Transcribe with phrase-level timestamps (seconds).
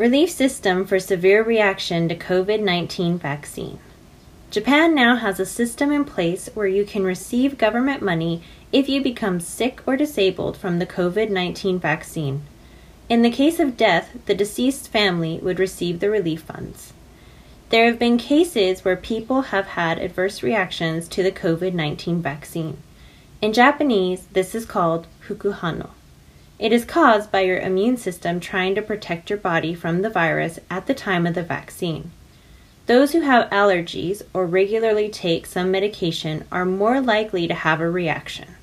[0.00, 3.78] Relief System for Severe Reaction to COVID 19 Vaccine.
[4.50, 8.42] Japan now has a system in place where you can receive government money
[8.72, 12.40] if you become sick or disabled from the COVID 19 vaccine.
[13.10, 16.94] In the case of death, the deceased family would receive the relief funds.
[17.68, 22.78] There have been cases where people have had adverse reactions to the COVID 19 vaccine.
[23.42, 25.90] In Japanese, this is called fukuhano.
[26.60, 30.58] It is caused by your immune system trying to protect your body from the virus
[30.68, 32.10] at the time of the vaccine.
[32.84, 37.90] Those who have allergies or regularly take some medication are more likely to have a
[37.90, 38.56] reaction,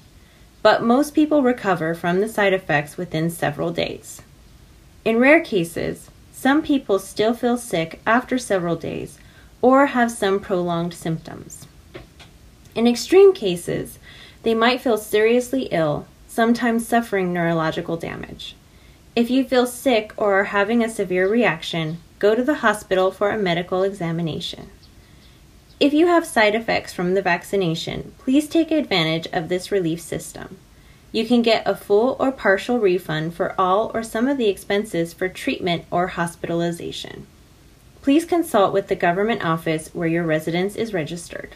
[0.62, 4.22] but most people recover from the side effects within several days.
[5.04, 9.18] In rare cases, some people still feel sick after several days
[9.60, 11.66] or have some prolonged symptoms.
[12.76, 13.98] In extreme cases,
[14.44, 16.06] they might feel seriously ill
[16.38, 18.56] sometimes suffering neurological damage.
[19.16, 23.32] If you feel sick or are having a severe reaction, go to the hospital for
[23.32, 24.70] a medical examination.
[25.80, 30.60] If you have side effects from the vaccination, please take advantage of this relief system.
[31.12, 35.14] You can get a full or partial refund for all or some of the expenses
[35.14, 37.26] for treatment or hospitalization.
[38.04, 41.56] Please consult with the government office where your residence is registered.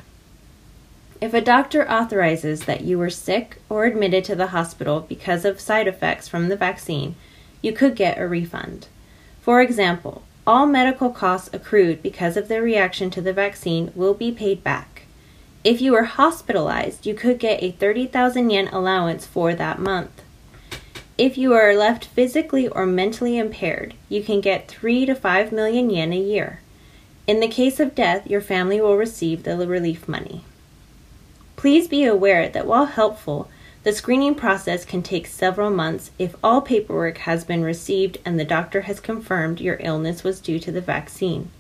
[1.22, 5.62] If a doctor authorizes that you were sick or admitted to the hospital because of
[5.62, 7.14] side effects from the vaccine,
[7.62, 8.88] you could get a refund.
[9.40, 14.32] For example, all medical costs accrued because of the reaction to the vaccine will be
[14.32, 15.04] paid back.
[15.64, 20.24] If you were hospitalized, you could get a 30,000 yen allowance for that month.
[21.20, 25.92] If you are left physically or mentally impaired, you can get 3 to 5 million
[25.92, 26.62] yen a year.
[27.28, 30.44] In the case of death, your family will receive the relief money.
[31.62, 33.48] Please be aware that while helpful,
[33.84, 38.44] the screening process can take several months if all paperwork has been received and the
[38.44, 41.52] doctor has confirmed your illness was due to the vaccine.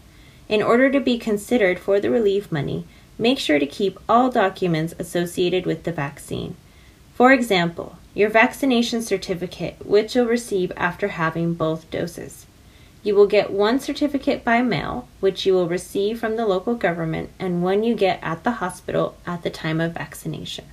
[0.49, 2.83] In order to be considered for the relief money,
[3.19, 6.55] make sure to keep all documents associated with the vaccine.
[7.13, 12.47] For example, your vaccination certificate, which you'll receive after having both doses.
[13.03, 17.31] You will get one certificate by mail, which you will receive from the local government,
[17.39, 20.65] and one you get at the hospital at the time of vaccination.